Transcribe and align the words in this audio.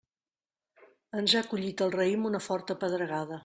Ens 1.21 1.35
ha 1.35 1.43
collit 1.51 1.83
el 1.89 1.95
raïm 1.99 2.27
una 2.31 2.43
forta 2.49 2.81
pedregada. 2.85 3.39